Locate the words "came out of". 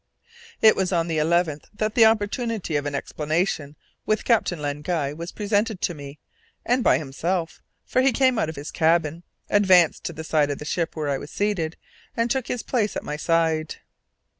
8.11-8.55